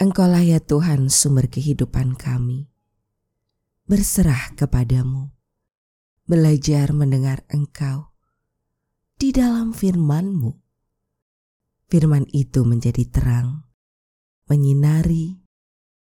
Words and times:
Engkaulah 0.00 0.40
ya 0.40 0.64
Tuhan 0.64 1.12
sumber 1.12 1.52
kehidupan 1.52 2.16
kami. 2.16 2.72
Berserah 3.84 4.56
kepadamu, 4.56 5.28
belajar 6.24 6.96
mendengar 6.96 7.44
Engkau 7.52 8.08
di 9.20 9.28
dalam 9.28 9.76
firman-Mu. 9.76 10.56
Firman 11.92 12.24
itu 12.32 12.64
menjadi 12.64 13.04
terang, 13.12 13.68
menyinari, 14.48 15.44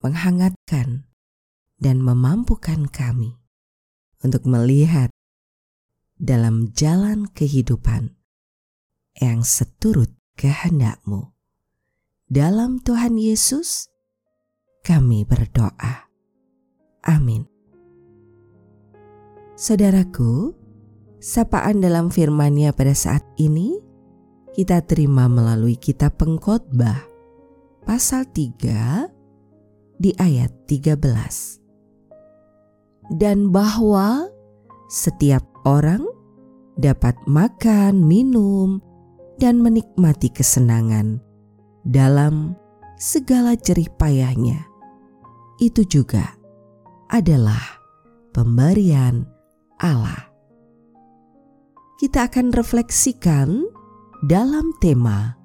menghangatkan, 0.00 1.04
dan 1.76 2.00
memampukan 2.00 2.88
kami 2.88 3.36
untuk 4.24 4.48
melihat 4.48 5.12
dalam 6.16 6.72
jalan 6.72 7.28
kehidupan 7.28 8.16
yang 9.20 9.44
seturut 9.44 10.08
kehendak-Mu. 10.40 11.33
Dalam 12.34 12.82
Tuhan 12.82 13.14
Yesus, 13.14 13.86
kami 14.82 15.22
berdoa. 15.22 16.10
Amin. 17.06 17.46
Saudaraku, 19.54 20.50
sapaan 21.22 21.78
dalam 21.78 22.10
firman-Nya 22.10 22.74
pada 22.74 22.90
saat 22.90 23.22
ini 23.38 23.78
kita 24.50 24.82
terima 24.82 25.30
melalui 25.30 25.78
kitab 25.78 26.18
Pengkhotbah 26.18 27.06
pasal 27.86 28.26
3 28.26 30.02
di 30.02 30.10
ayat 30.18 30.50
13. 30.66 33.14
Dan 33.14 33.54
bahwa 33.54 34.26
setiap 34.90 35.46
orang 35.62 36.02
dapat 36.74 37.14
makan, 37.30 38.02
minum, 38.02 38.82
dan 39.38 39.62
menikmati 39.62 40.34
kesenangan 40.34 41.22
dalam 41.84 42.56
segala 42.96 43.54
jerih 43.54 43.92
payahnya. 44.00 44.64
Itu 45.60 45.84
juga 45.86 46.34
adalah 47.12 47.62
pemberian 48.34 49.28
Allah. 49.78 50.32
Kita 52.00 52.26
akan 52.26 52.50
refleksikan 52.50 53.64
dalam 54.26 54.74
tema 54.82 55.38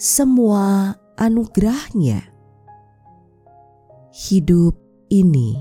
semua 0.00 0.96
anugerahnya. 1.20 2.32
Hidup 4.12 4.74
ini 5.12 5.56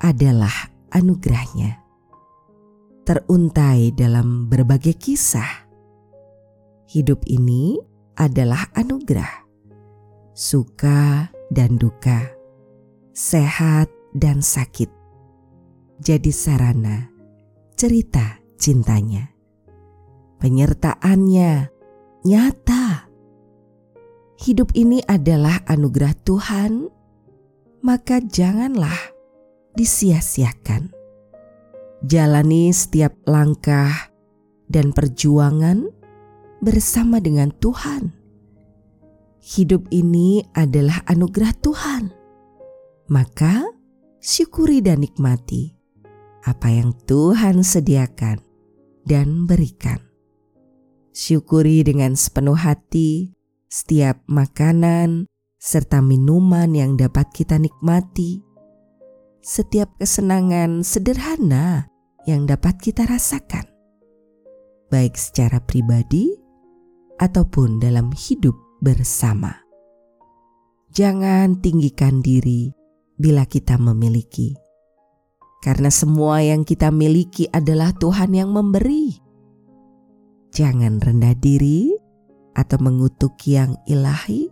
adalah 0.00 0.52
anugerahnya. 0.92 1.80
Teruntai 3.04 3.92
dalam 3.92 4.48
berbagai 4.48 4.96
kisah. 4.96 5.68
Hidup 6.88 7.24
ini 7.28 7.76
adalah 8.14 8.70
anugerah, 8.74 9.46
suka 10.34 11.30
dan 11.50 11.78
duka, 11.78 12.30
sehat 13.14 13.90
dan 14.14 14.42
sakit. 14.42 14.90
Jadi 16.02 16.30
sarana 16.34 17.10
cerita 17.74 18.38
cintanya. 18.58 19.30
Penyertaannya 20.38 21.70
nyata. 22.26 23.08
Hidup 24.34 24.74
ini 24.74 25.00
adalah 25.06 25.62
anugerah 25.64 26.14
Tuhan, 26.26 26.90
maka 27.80 28.18
janganlah 28.20 28.98
disia-siakan. 29.78 30.90
Jalani 32.04 32.68
setiap 32.74 33.16
langkah 33.24 34.12
dan 34.68 34.92
perjuangan 34.92 35.88
bersama 36.64 37.20
dengan 37.20 37.52
Tuhan. 37.60 38.08
Hidup 39.44 39.84
ini 39.92 40.40
adalah 40.56 41.04
anugerah 41.04 41.52
Tuhan, 41.60 42.08
maka 43.12 43.68
syukuri 44.16 44.80
dan 44.80 45.04
nikmati 45.04 45.76
apa 46.48 46.72
yang 46.72 46.96
Tuhan 47.04 47.60
sediakan 47.60 48.40
dan 49.04 49.44
berikan. 49.44 50.00
Syukuri 51.12 51.84
dengan 51.84 52.16
sepenuh 52.16 52.56
hati 52.56 53.36
setiap 53.68 54.24
makanan 54.24 55.28
serta 55.60 56.00
minuman 56.00 56.72
yang 56.72 56.96
dapat 56.96 57.28
kita 57.36 57.60
nikmati, 57.60 58.40
setiap 59.44 59.92
kesenangan 60.00 60.80
sederhana 60.80 61.92
yang 62.24 62.48
dapat 62.48 62.80
kita 62.80 63.04
rasakan, 63.04 63.68
baik 64.88 65.20
secara 65.20 65.60
pribadi 65.60 66.43
ataupun 67.18 67.78
dalam 67.78 68.10
hidup 68.14 68.54
bersama. 68.82 69.54
Jangan 70.94 71.58
tinggikan 71.58 72.22
diri 72.22 72.70
bila 73.18 73.46
kita 73.46 73.78
memiliki, 73.78 74.54
karena 75.62 75.90
semua 75.90 76.42
yang 76.42 76.62
kita 76.62 76.94
miliki 76.94 77.50
adalah 77.50 77.90
Tuhan 77.94 78.30
yang 78.34 78.54
memberi. 78.54 79.18
Jangan 80.54 81.02
rendah 81.02 81.34
diri 81.34 81.90
atau 82.54 82.78
mengutuk 82.78 83.34
yang 83.50 83.74
ilahi 83.90 84.46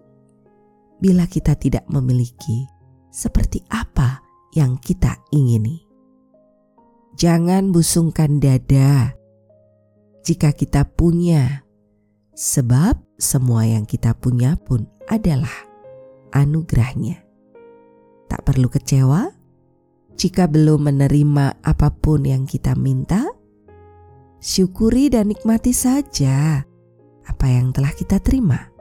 bila 0.99 1.31
kita 1.31 1.55
tidak 1.55 1.87
memiliki 1.87 2.67
seperti 3.15 3.63
apa 3.71 4.19
yang 4.55 4.83
kita 4.83 5.15
ingini. 5.31 5.87
Jangan 7.15 7.71
busungkan 7.71 8.43
dada 8.43 9.15
jika 10.27 10.51
kita 10.51 10.87
punya 10.91 11.62
Sebab 12.33 12.97
semua 13.21 13.69
yang 13.69 13.85
kita 13.85 14.17
punya 14.17 14.57
pun 14.57 14.89
adalah 15.05 15.53
anugerahnya. 16.33 17.21
Tak 18.33 18.41
perlu 18.49 18.73
kecewa 18.73 19.29
jika 20.17 20.49
belum 20.49 20.89
menerima 20.89 21.61
apa 21.61 21.93
pun 21.93 22.25
yang 22.25 22.49
kita 22.49 22.73
minta. 22.73 23.29
Syukuri 24.43 25.07
dan 25.13 25.31
nikmati 25.31 25.71
saja 25.71 26.67
apa 27.23 27.47
yang 27.47 27.71
telah 27.71 27.93
kita 27.95 28.19
terima. 28.19 28.73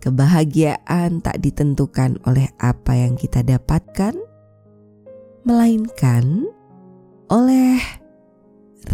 Kebahagiaan 0.00 1.20
tak 1.20 1.44
ditentukan 1.44 2.24
oleh 2.24 2.48
apa 2.56 2.96
yang 2.96 3.20
kita 3.20 3.44
dapatkan, 3.44 4.16
melainkan 5.44 6.48
oleh 7.28 7.78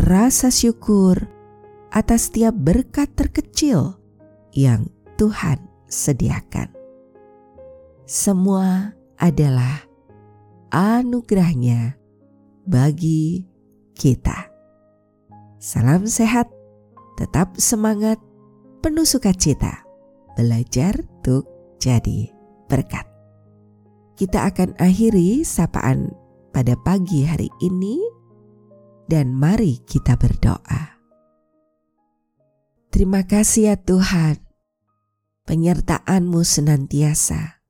rasa 0.03 0.51
syukur 0.51 1.36
atas 1.97 2.29
setiap 2.29 2.53
berkat 2.53 3.09
terkecil 3.17 3.97
yang 4.53 4.93
Tuhan 5.17 5.57
sediakan. 5.89 6.69
Semua 8.05 8.93
adalah 9.17 9.81
anugerahnya 10.69 11.97
bagi 12.69 13.49
kita. 13.97 14.53
Salam 15.57 16.05
sehat, 16.05 16.53
tetap 17.17 17.57
semangat, 17.57 18.21
penuh 18.85 19.09
sukacita, 19.09 19.81
belajar 20.37 21.01
untuk 21.01 21.49
jadi 21.81 22.29
berkat. 22.69 23.09
Kita 24.21 24.53
akan 24.53 24.77
akhiri 24.77 25.41
sapaan 25.49 26.13
pada 26.53 26.77
pagi 26.77 27.25
hari 27.25 27.49
ini 27.65 27.97
dan 29.09 29.33
mari 29.33 29.81
kita 29.89 30.13
berdoa. 30.21 30.96
Terima 32.97 33.29
kasih 33.29 33.69
ya 33.69 33.77
Tuhan, 33.77 34.41
penyertaan-Mu 35.45 36.41
senantiasa. 36.41 37.61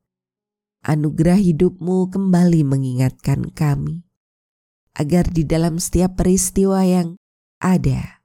Anugerah 0.87 1.43
hidupmu 1.43 2.15
kembali 2.15 2.63
mengingatkan 2.63 3.51
kami, 3.51 4.07
agar 4.95 5.27
di 5.27 5.43
dalam 5.43 5.83
setiap 5.83 6.15
peristiwa 6.23 6.87
yang 6.87 7.19
ada, 7.59 8.23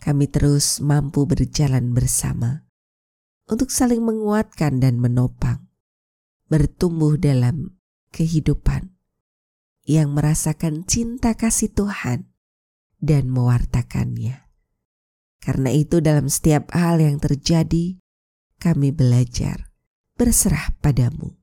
kami 0.00 0.32
terus 0.32 0.80
mampu 0.80 1.28
berjalan 1.28 1.92
bersama 1.92 2.64
untuk 3.52 3.68
saling 3.68 4.00
menguatkan 4.00 4.80
dan 4.80 4.96
menopang, 4.96 5.68
bertumbuh 6.48 7.20
dalam 7.20 7.76
kehidupan 8.16 8.96
yang 9.84 10.16
merasakan 10.16 10.88
cinta 10.88 11.36
kasih 11.36 11.68
Tuhan 11.68 12.32
dan 12.96 13.28
mewartakannya. 13.28 14.41
Karena 15.42 15.74
itu 15.74 15.98
dalam 15.98 16.30
setiap 16.30 16.70
hal 16.70 17.02
yang 17.02 17.18
terjadi, 17.18 17.98
kami 18.62 18.94
belajar 18.94 19.74
berserah 20.14 20.70
padamu. 20.78 21.34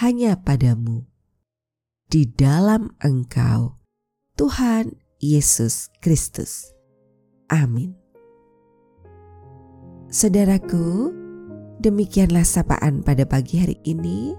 hanya 0.00 0.38
padamu. 0.38 1.04
Di 2.08 2.24
dalam 2.26 2.94
Engkau, 3.02 3.76
Tuhan 4.38 4.96
Yesus 5.20 5.92
Kristus. 6.00 6.72
Amin. 7.50 7.94
Saudaraku, 10.08 11.12
demikianlah 11.78 12.42
sapaan 12.42 13.04
pada 13.04 13.28
pagi 13.28 13.60
hari 13.60 13.78
ini. 13.84 14.34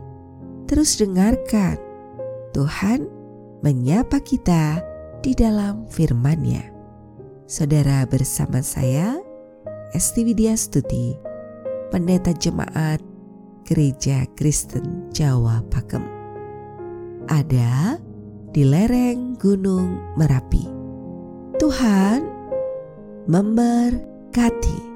Terus 0.68 1.00
dengarkan, 1.00 1.78
Tuhan 2.56 3.08
menyapa 3.62 4.20
kita 4.20 4.84
di 5.22 5.32
dalam 5.38 5.88
firman-Nya. 5.88 6.71
Saudara 7.52 8.08
bersama 8.08 8.64
saya, 8.64 9.20
Esti 9.92 10.24
Widya 10.24 10.56
Stuti, 10.56 11.20
Pendeta 11.92 12.32
Jemaat 12.32 13.04
Gereja 13.68 14.24
Kristen 14.40 15.12
Jawa 15.12 15.60
Pakem. 15.68 16.00
Ada 17.28 18.00
di 18.56 18.64
lereng 18.64 19.36
Gunung 19.36 20.00
Merapi. 20.16 20.64
Tuhan 21.60 22.24
memberkati. 23.28 24.91